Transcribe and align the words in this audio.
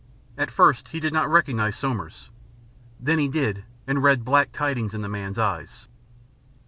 At 0.35 0.49
first 0.49 0.87
he 0.87 0.99
did 0.99 1.13
not 1.13 1.29
recognise 1.29 1.75
Somers. 1.77 2.31
Then 2.99 3.19
he 3.19 3.27
did 3.27 3.65
and 3.85 4.01
read 4.01 4.25
black 4.25 4.51
tidings 4.51 4.95
in 4.95 5.03
the 5.03 5.07
man's 5.09 5.37
eyes. 5.37 5.87